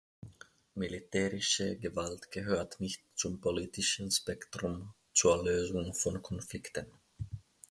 [0.73, 6.87] Militärische Gewalt gehört nicht zum politischen Spektrum zur Lösung von Konflikten!